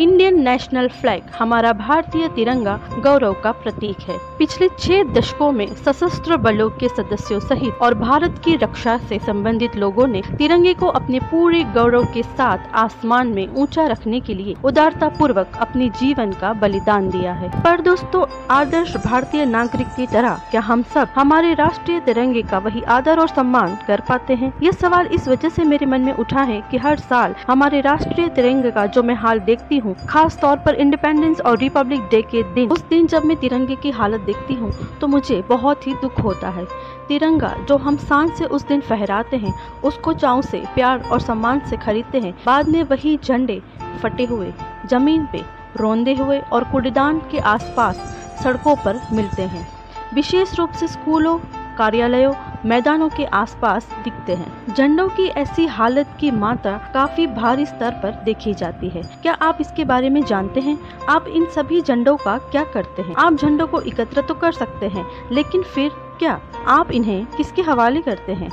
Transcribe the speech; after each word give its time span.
Indian 0.00 0.40
national 0.42 0.88
flag, 0.90 1.22
हमारा 1.38 1.72
भारतीय 1.72 2.28
तिरंगा 2.28 2.74
गौरव 2.98 3.34
का 3.34 3.50
प्रतीक 3.52 4.00
है। 4.00 4.16
पिछले 4.38 4.68
छह 4.78 5.02
दशकों 5.12 5.50
में 5.52 5.66
सशस्त्र 5.76 6.36
बलों 6.36 6.68
के 6.70 6.88
सदस्यों 6.88 7.38
सहित 7.40 7.78
और 7.82 7.94
भारत 7.94 8.40
की 8.44 8.56
रक्षा 8.56 8.96
से 8.98 9.18
संबंधित 9.18 9.76
लोगों 9.76 10.06
ने 10.06 10.20
तिरंगे 10.38 10.74
को 10.74 10.86
अपने 10.90 11.20
पूरे 11.20 11.62
गौरव 11.74 12.04
के 12.14 12.22
साथ 12.22 12.74
आसमान 12.74 13.28
में 13.28 13.54
ऊँचा 13.54 13.86
रखने 13.86 14.20
के 14.20 14.34
लिए 14.34 14.54
उदारता 14.64 15.08
पूर्वक 15.08 15.56
अपने 15.60 15.88
जीवन 16.00 16.32
का 16.32 16.52
बलिदान 16.54 17.08
दिया 17.10 17.32
है। 17.32 17.48
पर 17.62 17.80
दोस्तों, 17.80 18.24
आदर्श 18.50 18.96
भारतीय 18.96 19.44
नागरिक 19.46 19.86
की 19.86 20.06
तरह 20.06 20.40
क्या 20.50 20.60
हम 20.60 20.82
सब 20.94 21.08
हमारे 21.16 21.54
राष्ट्रीय 21.54 22.00
तिरंगे 22.00 22.42
का 22.42 22.58
वही 22.58 22.82
आदर 22.90 23.20
और 23.20 23.28
सम्मान 23.28 23.76
कर 23.86 24.00
पाते 24.00 24.34
हैं? 24.34 24.52
यह 24.62 24.72
सवाल 24.74 25.06
इस 25.06 25.28
वजह 25.28 25.48
से 25.48 25.64
मेरे 25.64 25.86
मन 25.86 26.00
में 26.00 26.12
उठा 26.14 26.42
है 26.42 26.60
कि 26.70 26.78
हर 26.78 26.98
साल 26.98 27.34
हमारे 27.48 27.80
राष्ट्रीय 27.80 28.28
तिरंगे 28.28 28.70
का 28.70 28.86
जो 28.86 29.02
मैं 29.02 29.14
हाल 29.14 29.40
देखती 29.40 29.78
हूँ 29.78 29.85
हूँ। 29.86 29.94
खास 30.08 30.38
तौर 30.40 30.56
पर 30.58 30.74
इंडिपेंडेंस 30.76 31.40
और 31.40 31.58
रिपब्लिक 31.58 32.00
डे 32.02 32.20
के 32.24 32.42
दिन, 32.44 32.70
उस 32.70 32.84
दिन 32.84 33.06
जब 33.06 33.24
मैं 33.24 33.36
तिरंगे 33.36 33.76
की 33.76 33.90
हालत 33.92 34.20
देखती 34.22 34.54
हूँ 34.54 34.72
तो 35.00 35.06
मुझे 35.06 35.40
बहुत 35.48 35.86
ही 35.86 35.94
दुख 35.94 36.22
होता 36.24 36.48
है। 36.50 36.64
तिरंगा 37.08 37.54
जो 37.68 37.76
हम 37.76 37.96
सांस 37.98 38.38
से 38.38 38.44
उस 38.46 38.66
दिन 38.66 38.80
फहराते 38.80 39.36
हैं, 39.36 39.54
उसको 39.84 40.12
चाव 40.14 40.40
से, 40.42 40.62
प्यार 40.74 41.02
और 41.02 41.20
सम्मान 41.20 41.60
से 41.60 41.76
खरीदते 41.76 42.18
हैं। 42.18 42.34
बाद 42.46 42.68
में 42.68 42.82
वही 42.84 43.18
झंडे 43.18 43.60
फटे 44.02 44.24
हुए, 44.24 44.52
ज़मीन 44.86 45.26
पे 45.32 45.42
रोंदे 45.76 46.14
हुए 46.14 46.38
और 46.52 46.64
कूड़ेदान 46.64 47.18
के 47.30 47.38
आसपास 47.46 47.96
सड़कों 48.42 48.74
पर 48.76 49.00
मिलते 49.12 49.42
हैं। 49.44 49.66
विशेष 50.14 50.54
रूप 50.54 50.70
से 50.70 50.86
स्कूलों 50.88 51.38
कार्यालयों, 51.78 52.32
मैदानों 52.64 53.08
के 53.08 53.24
आसपास 53.24 53.88
दिखते 54.04 54.34
हैं। 54.34 54.74
झंडों 54.74 55.08
की 55.08 55.26
ऐसी 55.36 55.66
हालत 55.66 56.16
की 56.20 56.30
मात्रा 56.30 56.76
काफ़ी 56.94 57.26
भारी 57.26 57.66
स्तर 57.66 58.00
पर 58.02 58.20
देखी 58.24 58.54
जाती 58.54 58.88
है। 58.88 59.02
क्या 59.22 59.32
आप 59.32 59.58
इसके 59.60 59.84
बारे 59.84 60.10
में 60.10 60.22
जानते 60.24 60.60
हैं? 60.60 60.78
आप 61.08 61.26
इन 61.28 61.46
सभी 61.46 61.80
झंडों 61.80 62.16
का 62.16 62.36
क्या 62.38 62.64
करते 62.64 63.02
हैं? 63.02 63.14
आप 63.14 63.34
झंडों 63.34 63.66
को 63.66 63.80
एकत्र 63.80 64.22
तो 64.22 64.34
कर 64.34 64.52
सकते 64.52 64.88
हैं, 64.88 65.06
लेकिन 65.32 65.62
फिर 65.64 65.90
क्या 66.18 66.40
आप 66.68 66.90
इन्हें 66.90 67.26
किसके 67.26 67.62
हवाले 67.62 68.00
करते 68.00 68.32
हैं? 68.32 68.50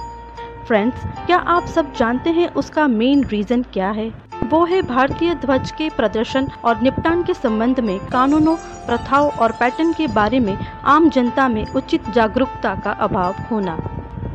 फ्रेंड्स, 0.68 1.06
क्या 1.26 1.38
आप 1.38 1.66
सब 1.66 1.94
जानते 1.94 2.30
हैं 2.30 2.54
उसका 2.54 2.88
मेन 2.88 3.24
रीजन 3.24 3.64
क्या 3.64 3.90
है? 3.92 4.12
वो 4.54 4.64
है 4.66 4.82
भारतीय 4.82 5.34
ध्वज 5.36 5.72
के 5.72 5.88
प्रदर्शन 5.90 6.48
और 6.64 6.82
निपटान 6.82 7.24
के 7.24 7.34
संबंध 7.34 7.80
में 7.80 7.98
कानूनों, 8.08 8.56
प्रथाओं 8.86 9.30
और 9.32 9.52
पैटर्न 9.52 9.94
के 9.94 10.08
बारे 10.08 10.40
में 10.40 10.56
आम 10.86 11.10
जनता 11.10 11.48
में 11.48 11.66
उचित 11.76 12.10
जागरूकता 12.10 12.76
का 12.76 12.92
अभाव 13.02 13.36
होना। 13.52 13.78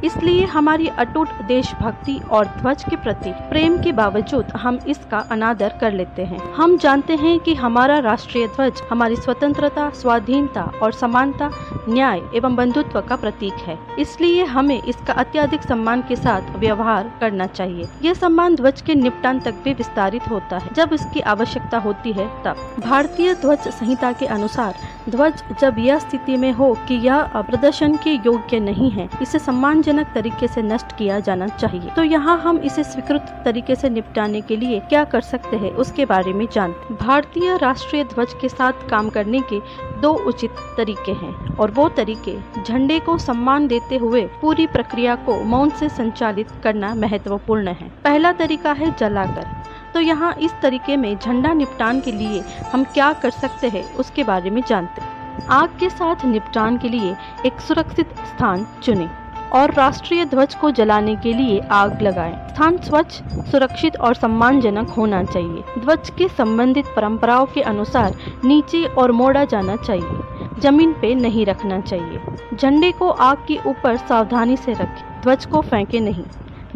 इसलिए 0.04 0.44
हमारी 0.44 0.86
अटूट 0.88 1.28
देशभक्ति 1.42 2.18
और 2.30 2.46
ध्वज 2.46 2.84
के 2.84 2.96
प्रति 2.96 3.30
प्रेम 3.50 3.78
के 3.82 3.92
बावजूद 3.92 4.52
हम 4.56 4.78
इसका 4.88 5.18
अनादर 5.30 5.78
कर 5.80 5.92
लेते 5.92 6.24
हैं। 6.24 6.40
हम 6.54 6.76
जानते 6.78 7.16
हैं 7.16 7.38
कि 7.40 7.54
हमारा 7.54 7.98
राष्ट्रीय 7.98 8.46
ध्वज 8.46 8.82
हमारी 8.90 9.16
स्वतंत्रता, 9.16 9.90
स्वाधीनता 9.90 10.62
और 10.82 10.92
समानता, 10.92 11.50
न्याय 11.88 12.22
एवं 12.34 12.56
बंधुत्व 12.56 13.00
का 13.00 13.16
प्रतीक 13.16 13.54
है। 13.54 13.78
इसलिए 13.98 14.44
हमें 14.44 14.82
इसका 14.82 15.12
अत्याधिक 15.12 15.62
सम्मान 15.62 16.02
के 16.02 16.16
साथ 16.16 16.56
व्यवहार 16.56 17.12
करना 17.20 17.46
चाहिए। 17.46 17.88
यह 18.02 18.14
सम्मान 18.14 18.54
ध्वज 18.54 18.80
के 18.80 18.94
निपटान 18.94 19.40
तक 19.40 19.54
भी 19.64 19.72
विस्तारित 19.72 20.28
होता 20.30 20.58
है। 20.58 20.74
जब 20.74 20.92
इसकी 20.92 21.20
आवश्यकता 21.20 21.78
होती 21.78 22.12
है, 22.12 22.28
तब। 22.44 22.56
भारतीय 22.78 23.34
ध्वज 23.34 23.68
संहिता 23.68 24.12
के 24.12 24.26
अनुसार 24.26 24.74
ध्वज 25.08 25.42
जब 25.60 25.76
यह 25.78 25.98
स्थिति 25.98 26.36
में 26.36 26.50
हो 26.52 26.72
कि 26.88 26.94
यह 26.96 27.22
प्रदर्शन 27.42 27.96
के 27.96 28.10
योग्य 28.16 28.58
नहीं 28.60 28.90
है, 28.90 29.08
इसे 29.22 29.38
सम्मानजनक 29.38 30.12
तरीके 30.14 30.48
से 30.48 30.62
नष्ट 30.62 30.96
किया 30.98 31.18
जाना 31.20 31.46
चाहिए। 31.48 31.90
तो 31.90 32.02
यहाँ 32.04 32.38
हम 32.40 32.58
इसे 32.60 32.84
स्वीकृत 32.84 33.32
तरीके 33.44 33.74
से 33.74 33.88
निपटाने 33.90 34.40
के 34.40 34.56
लिए 34.56 34.80
क्या 34.80 35.04
कर 35.06 35.20
सकते 35.22 35.56
हैं, 35.56 35.70
उसके 35.72 36.04
बारे 36.06 36.32
में 36.32 36.46
जानते 36.52 36.94
भारतीय 36.96 37.56
राष्ट्रीय 37.56 38.04
ध्वज 38.04 38.34
के 38.40 38.48
साथ 38.48 38.88
काम 38.90 39.08
करने 39.08 39.40
के 39.52 39.60
दो 40.00 40.12
उचित 40.28 40.50
तरीके 40.76 41.12
हैं, 41.14 41.56
और 41.56 41.70
वो 41.70 41.88
तरीके 41.88 42.36
झंडे 42.62 42.98
को 43.00 43.16
सम्मान 43.18 43.66
देते 43.68 43.96
हुए 43.96 44.24
पूरी 44.40 44.66
प्रक्रिया 44.68 45.14
को 45.18 45.42
मौन 45.46 45.70
से 45.70 45.88
संचालित 45.90 46.50
करना 46.62 46.94
महत्वपूर्ण 46.96 47.68
है। 47.70 47.90
पहला 48.04 48.32
तरीका 48.34 48.72
है 48.72 48.94
जलाकर। 48.96 49.46
तो 49.94 50.00
यहाँ 50.00 50.34
इस 50.40 50.52
तरीके 50.62 50.96
में 50.96 51.14
झंडा 51.16 51.52
निपटान 51.52 52.00
के 52.00 52.12
लिए 52.12 52.40
हम 52.72 52.84
क्या 52.84 53.12
कर 53.12 53.30
सकते 53.32 53.68
हैं, 53.68 53.84
उसके 53.94 54.24
बारे 54.24 54.50
में 54.50 54.62
जानते 54.68 55.16
आग 55.50 55.78
के 55.80 55.88
साथ 55.90 56.24
निपटान 56.24 56.76
के 56.78 56.88
लिए 56.88 57.14
एक 57.46 57.60
सुरक्षित 57.60 58.14
स्थान 58.26 58.66
चुने 58.82 59.08
और 59.52 59.72
राष्ट्रीय 59.74 60.24
ध्वज 60.24 60.54
को 60.54 60.70
जलाने 60.70 61.14
के 61.16 61.32
लिए 61.32 61.60
आग 61.72 62.02
लगाएँ। 62.02 62.32
स्थान 62.48 62.76
स्वच्छ, 62.78 63.22
सुरक्षित 63.50 63.96
और 63.96 64.14
सम्मानजनक 64.14 64.88
होना 64.88 65.22
चाहिए। 65.24 65.62
ध्वज 65.78 66.10
के 66.10 66.28
संबंधित 66.28 66.86
परंपराओं 66.96 67.46
के 67.46 67.62
अनुसार 67.62 68.14
नीचे 68.44 68.84
और 68.84 69.12
मोड़ा 69.12 69.44
जाना 69.44 69.76
चाहिए, 69.76 70.60
ज़मीन 70.60 70.92
पे 70.92 71.14
नहीं 71.14 71.46
रखना 71.46 71.80
चाहिए। 71.80 72.56
झंडे 72.56 72.90
को 72.92 73.08
आग 73.10 73.44
के 73.48 73.58
ऊपर 73.66 73.96
सावधानी 73.98 74.56
से 74.56 74.72
रखें, 74.72 75.20
ध्वज 75.22 75.46
को 75.46 75.60
फेंके 75.62 76.00
नहीं। 76.00 76.24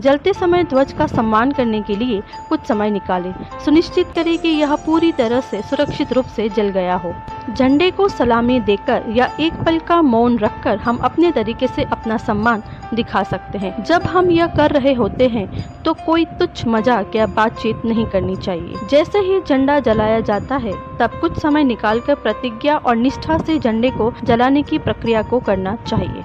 जलते 0.03 0.33
समय 0.33 0.65
ध्वज 0.65 0.93
का 0.93 1.07
सम्मान 1.07 1.53
करने 1.53 1.81
के 1.83 1.97
लिए 1.97 2.21
कुछ 2.49 2.67
समय 2.67 2.91
निकालें। 2.91 3.33
सुनिश्चित 3.65 4.13
करें 4.15 4.37
कि 4.39 4.49
यह 4.51 4.75
पूरी 4.77 5.13
तरह 5.13 5.41
से 5.41 5.61
सुरक्षित 5.63 6.13
रूप 6.13 6.27
से 6.27 6.49
जल 6.49 6.69
गया 6.71 6.95
हो। 6.95 7.15
झंडे 7.51 7.91
को 7.91 8.09
सलामी 8.09 8.59
देकर 8.61 9.05
या 9.09 9.31
एक 9.41 9.63
पल 9.67 9.79
का 9.79 10.01
मौन 10.03 10.39
रखकर 10.39 10.79
हम 10.79 10.97
अपने 11.05 11.31
तरीके 11.33 11.67
से 11.67 11.85
अपना 11.85 12.17
सम्मान 12.19 12.63
दिखा 12.95 13.23
सकते 13.25 13.59
हैं। 13.59 13.83
जब 13.85 14.03
हम 14.07 14.31
यह 14.31 14.47
कर 14.57 14.71
रहे 14.71 14.93
होते 14.95 15.29
हैं 15.29 15.49
तो 15.83 15.93
कोई 15.97 16.25
तुच्छ 16.33 16.67
मज़ाक 16.67 17.17
या 17.17 17.27
बातचीत 17.29 17.85
नहीं 17.85 18.07
करनी 18.07 18.37
चाहिए। 18.39 18.87
जैसे 18.91 19.19
ही 19.21 19.41
झंडा 19.41 19.79
जलाया 19.81 20.21
जाता 20.23 20.57
है, 20.57 20.73
तब 20.99 21.19
कुछ 21.21 21.39
समय 21.39 21.65
निकालकर 21.65 22.15
प्रतिज्ञा 22.17 22.77
और 22.77 22.97
निष्ठा 22.97 23.39
से 23.39 23.59
झंडे 23.59 23.91
को 23.91 24.13
जलाने 24.25 24.63
की 24.63 24.79
प्रक्रिया 24.81 25.23
को 25.23 25.41
करना 25.41 25.77
चाहिए। 25.87 26.23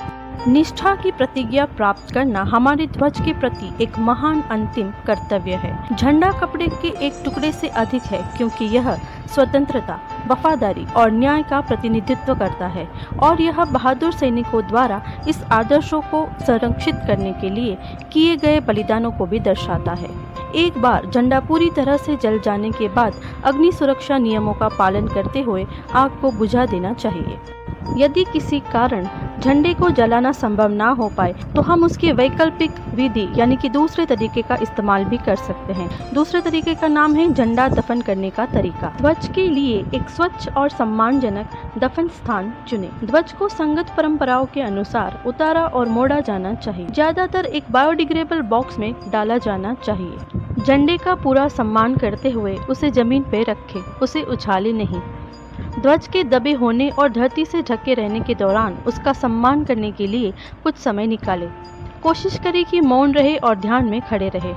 निष्ठा 0.47 0.94
की 0.96 1.12
प्रतिज्ञा 1.12 1.66
प्राप्त 1.68 2.13
करना 2.13 2.41
हमारे 2.44 2.85
ध्वज 2.88 3.19
के 3.22 3.31
प्रति 3.40 3.72
एक 3.84 3.97
महान 4.00 4.41
अंतिम 4.52 4.91
कर्तव्य 5.08 5.56
है। 5.56 5.96
झंडा 5.96 6.31
कपड़े 6.31 6.68
के 6.81 6.88
एक 7.06 7.22
टुकड़े 7.25 7.52
से 7.52 7.68
अधिक 7.78 8.03
है 8.03 8.22
क्योंकि 8.38 8.66
यह 8.66 8.94
स्वतंत्रता, 9.28 10.00
वफादारी 10.28 10.85
और 10.97 11.12
न्याय 11.12 11.44
का 11.44 11.59
प्रतिनिधित्व 11.62 12.34
करता 12.35 12.68
है 12.68 12.88
और 13.19 13.41
यह 13.41 13.63
बहादुर 13.63 14.12
सैनिकों 14.12 14.62
द्वारा 14.68 15.02
इस 15.28 15.44
आदर्शों 15.52 16.02
को 16.02 16.25
संरक्षित 16.41 16.96
करने 17.08 17.34
के 17.34 17.50
लिए 17.50 17.78
किए 18.14 18.35
गए 18.35 18.59
बलिदानों 18.59 19.12
को 19.12 19.25
भी 19.25 19.40
दर्शाता 19.40 19.94
है। 19.94 20.09
एक 20.56 20.81
बार 20.81 21.09
झंडा 21.09 21.40
पूरी 21.40 21.69
तरह 21.69 21.97
से 21.97 22.16
जल 22.16 22.40
जाने 22.40 22.72
के 22.72 22.88
बाद 22.90 23.22
अग्नि 23.44 23.72
सुरक्षा 23.72 24.18
नियमों 24.18 24.53
का 24.53 24.68
पालन 24.69 25.08
करते 25.08 25.41
हुए 25.41 25.66
आग 25.94 26.18
को 26.22 26.31
बुझा 26.31 26.66
देना 26.66 26.94
चाहिए। 26.94 27.40
यदि 27.97 28.24
किसी 28.24 28.59
कारण 28.72 29.08
झंडे 29.39 29.73
को 29.73 29.89
जलाना 29.89 30.31
संभव 30.33 30.71
ना 30.73 30.89
हो 30.91 31.07
पाए 31.17 31.33
तो 31.55 31.61
हम 31.61 31.83
उसकी 31.83 32.11
वैकल्पिक 32.11 32.71
विधि, 32.95 33.27
यानी 33.35 33.55
कि 33.55 33.69
दूसरे 33.69 34.05
तरीके 34.05 34.41
का 34.41 34.55
इस्तेमाल 34.61 35.03
भी 35.05 35.17
कर 35.17 35.35
सकते 35.37 35.73
हैं। 35.73 35.89
दूसरे 36.13 36.41
तरीके 36.41 36.73
का 36.75 36.87
नाम 36.87 37.15
है 37.15 37.31
झंडा 37.33 37.67
दफन 37.69 38.01
करने 38.01 38.29
का 38.29 38.45
तरीका। 38.47 38.87
ध्वज 38.97 39.27
के 39.35 39.47
लिए 39.47 39.77
एक 39.95 40.09
स्वच्छ 40.09 40.49
और 40.49 40.69
सम्मानजनक 40.69 41.77
दफन 41.77 42.07
स्थान 42.09 42.53
चुने। 42.67 42.89
ध्वज 43.03 43.31
को 43.33 43.49
संगत 43.49 43.93
परंपराओं 43.97 44.45
के 44.45 44.61
अनुसार 44.61 45.22
उतारा 45.28 45.66
और 45.67 45.90
मोड़ा 45.90 46.19
जाना 46.22 46.53
चाहिए। 46.55 46.87
ज़्यादातर 46.87 47.45
एक 47.47 47.72
बायोडिग्रेबल 47.72 48.41
बॉक्स 48.47 48.79
में 48.79 48.93
डाला 49.11 49.37
जाना 49.40 49.73
चाहिए। 49.75 50.63
झंडे 50.63 50.97
का 50.97 51.13
पूरा 51.16 51.47
सम्मान 51.49 51.95
करते 51.97 52.29
हुए 52.31 52.55
उसे 52.69 52.90
ज़मीन 52.91 53.23
पे 53.23 53.43
रखें, 53.43 53.79
उसे 54.01 54.22
उछाले 54.23 54.72
नहीं। 54.73 55.01
ध्वज 55.79 56.08
के 56.08 56.24
दबे 56.24 56.52
होने 56.53 56.90
और 56.90 57.09
धरती 57.09 57.46
से 57.46 57.62
ढके 57.62 57.94
रहने 57.94 58.20
के 58.20 58.35
दौरान 58.35 58.78
उसका 58.88 59.14
सम्मान 59.14 59.64
करने 59.64 59.91
के 59.91 60.08
लिए 60.08 60.34
कुछ 60.64 60.76
समय 60.76 61.08
निकाले। 61.08 61.47
कोशिश 62.03 62.40
करें 62.40 62.66
कि 62.66 62.82
मौन 62.82 63.14
रहे 63.14 63.35
और 63.38 63.56
ध्यान 63.56 63.85
में 63.85 64.02
खड़े 64.02 64.29
रहे। 64.29 64.53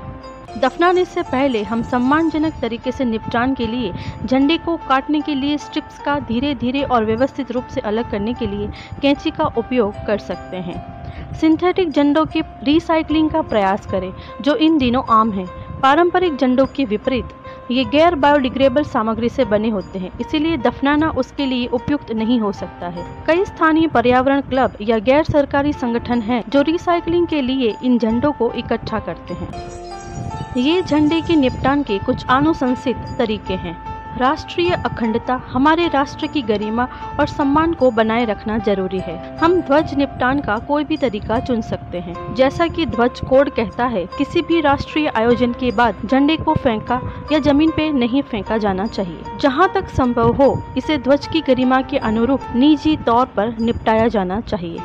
दफनाने 0.61 1.05
से 1.05 1.23
पहले 1.23 1.63
हम 1.63 1.83
सम्मानजनक 1.83 2.55
तरीके 2.61 2.93
से 2.93 3.05
निपटान 3.05 3.55
के 3.55 3.67
लिए, 3.67 3.93
झंडे 4.27 4.59
को 4.59 4.77
काटने 4.77 5.21
के 5.21 5.35
लिए 5.35 5.59
स्ट्रिप्स 5.59 5.99
का 5.99 6.19
धीरे 6.19 6.55
धीरे 6.55 6.83
और 6.83 7.05
व्यवस्थित 7.05 7.51
रूप 7.53 7.67
से 7.67 7.81
अलग 7.81 8.11
करने 8.11 8.35
के 8.35 8.47
लिए 8.47 8.69
कैंची 9.03 9.31
का 9.31 9.45
उपयोग 9.45 9.95
कर 10.07 10.19
सकते 10.19 10.57
हैं। 10.57 11.35
सिंथेटिक 11.35 11.91
झंडों 11.91 12.27
के 12.27 12.41
रिसाइकलिंग 12.63 13.31
का 13.31 13.43
प्रयास 13.43 13.87
करें, 13.87 14.13
जो 14.41 14.55
इन 14.55 14.79
दिनों 14.79 15.03
आम 15.11 15.33
है। 15.33 15.47
पारंपरिक 15.83 16.37
झंडों 16.37 16.67
के 16.67 16.85
विपरीत 16.85 17.25
ये 17.71 17.85
गैर 17.85 18.15
बायोडिग्रेबल 18.15 18.85
सामग्री 18.85 19.29
से 19.29 19.45
बने 19.45 19.69
होते 19.69 19.99
हैं, 19.99 20.11
इसीलिए 20.21 20.57
दफनाना 20.57 21.11
उसके 21.11 21.47
लिए 21.47 21.67
उपयुक्त 21.67 22.11
नहीं 22.13 22.39
हो 22.41 22.53
सकता 22.53 22.89
है। 22.89 23.05
कई 23.27 23.45
स्थानीय 23.45 23.87
पर्यावरण 23.87 24.41
क्लब 24.41 24.73
या 24.81 24.99
गैर 24.99 25.25
सरकारी 25.25 25.73
संगठन 25.73 26.23
हैं 26.23 26.43
जो 26.49 26.63
रिसाइकलिंग 26.63 27.27
के 27.27 27.43
लिए 27.43 27.75
इन 27.85 27.99
झंडों 27.99 28.33
को 28.33 28.53
इकट्ठा 28.53 28.99
करते 28.99 29.35
हैं। 29.35 29.49
ये 30.57 30.83
झंडे 30.83 31.21
के 31.21 31.37
निपटान 31.37 31.83
के 31.83 31.99
कुछ 31.99 32.25
अनुशंसित 32.27 32.97
तरीके 33.19 33.55
हैं। 33.55 33.90
राष्ट्रीय 34.21 34.71
अखंडता 34.71 35.35
हमारे 35.53 35.87
राष्ट्र 35.89 36.27
की 36.27 36.41
गरिमा 36.43 36.87
और 37.21 37.27
सम्मान 37.27 37.73
को 37.73 37.91
बनाए 37.91 38.25
रखना 38.25 38.57
ज़रूरी 38.59 38.99
है। 38.99 39.37
हम 39.39 39.61
ध्वज 39.61 39.95
निपटान 39.95 40.41
का 40.41 40.59
कोई 40.59 40.85
भी 40.85 40.97
तरीका 40.97 41.39
चुन 41.41 41.61
सकते 41.61 42.01
हैं। 42.01 42.35
जैसा 42.35 42.67
कि 42.67 42.87
ध्वज 42.87 43.21
कोड 43.21 43.51
कहता 43.51 43.85
है, 43.85 44.05
किसी 44.19 44.43
भी 44.43 44.61
राष्ट्रीय 44.61 45.09
आयोजन 45.09 45.53
के 45.53 45.71
बाद 45.71 45.95
झंडे 46.05 46.37
को 46.37 46.55
फेंका 46.55 47.01
या 47.33 47.39
ज़मीन 47.39 47.71
पे 47.71 47.91
नहीं 47.93 48.23
फेंका 48.23 48.59
जाना 48.59 48.87
चाहिए। 48.87 49.39
जहाँ 49.41 49.71
तक 49.75 49.89
संभव 49.89 50.33
हो, 50.33 50.63
इसे 50.77 50.99
ध्वज 50.99 51.27
की 51.27 51.41
गरिमा 51.41 51.81
के 51.83 51.99
अनुरूप 51.99 52.41
निजी 52.57 52.97
तौर 52.97 53.27
पर 53.27 53.57
निपटाया 53.59 54.09
जाना 54.09 54.41
चाहिए। 54.41 54.79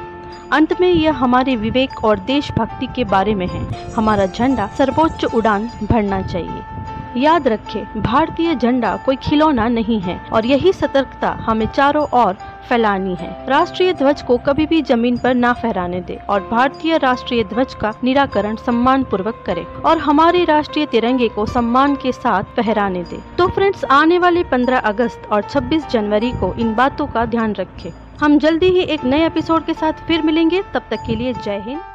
अंत 0.52 0.82
में 0.82 0.90
यह 0.90 1.14
हमारे 1.14 1.56
विवेक 1.56 2.04
और 2.06 2.20
देशभक्ति 2.20 2.88
के 2.96 3.04
बारे 3.04 3.36
में 3.36 3.48
है। 3.48 3.94
हमारा 3.94 4.26
झंडा 4.26 4.68
सर्वोच्च 4.68 5.26
उड़ान 5.26 5.70
भरना 5.84 6.22
चाहिए। 6.22 6.75
याद 7.18 7.48
रखें, 7.48 8.02
भारतीय 8.02 8.56
झंडा 8.56 8.96
कोई 9.06 9.16
खिलौना 9.16 9.68
नहीं 9.68 10.00
है 10.02 10.20
और 10.34 10.46
यही 10.46 10.74
सतर्कता 10.74 11.30
हमें 11.42 11.66
चारों 11.66 12.06
ओर 12.14 12.34
फैलानी 12.70 13.16
है। 13.16 13.46
राष्ट्रीय 13.50 13.94
ध्वज 13.94 14.22
को 14.22 14.38
कभी 14.38 14.66
भी 14.66 14.82
ज़मीन 14.82 15.18
पर 15.18 15.34
ना 15.34 15.54
फहराने 15.54 16.02
दे 16.02 16.20
और 16.30 16.48
भारतीय 16.52 16.98
राष्ट्रीय 16.98 17.44
ध्वज 17.44 17.74
का 17.74 17.94
निराकरण 18.04 18.56
सम्मान 18.56 19.04
पूर्वक 19.04 19.44
करे 19.46 19.66
और 19.86 19.98
हमारे 19.98 20.44
राष्ट्रीय 20.44 20.86
तिरंगे 20.86 21.30
को 21.30 21.46
सम्मान 21.46 21.96
के 21.96 22.12
साथ 22.12 22.44
फहराने 22.44 23.04
दे। 23.04 23.20
तो 23.38 23.48
फ्रेंड्स, 23.48 23.86
आने 23.86 24.18
वाले 24.18 24.44
15 24.44 24.80
अगस्त 24.80 25.28
और 25.32 25.42
26 25.42 25.90
जनवरी 25.90 26.32
को 26.32 26.54
इन 26.54 26.76
बातों 26.76 27.08
का 27.08 27.26
ध्यान 27.26 27.54
रखें। 27.54 27.90
हम 28.20 28.38
जल्दी 28.40 28.70
ही 28.70 28.80
एक 28.80 29.04
नए 29.06 29.26
एपिसोड 29.26 29.66
के 29.66 29.74
साथ 29.74 30.08
फिर 30.08 30.22
मिलेंगे। 30.22 30.64
तब 30.74 30.82
तक 30.92 31.04
के 31.08 31.16
लिए 31.16 31.34
जय 31.34 31.64
Hind. 31.68 31.95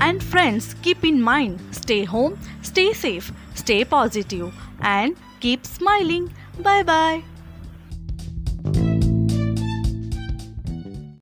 And 0.00 0.22
friends, 0.22 0.74
keep 0.82 1.04
in 1.04 1.22
mind 1.22 1.60
stay 1.72 2.04
home, 2.04 2.38
stay 2.62 2.92
safe, 2.92 3.32
stay 3.54 3.84
positive, 3.84 4.52
and 4.80 5.16
keep 5.40 5.66
smiling. 5.66 6.32
Bye 6.58 6.82
bye. 6.82 7.29